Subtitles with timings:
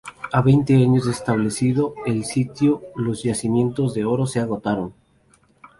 [0.31, 4.95] A veinte años de establecido el sitio los yacimientos de oro se agotaron.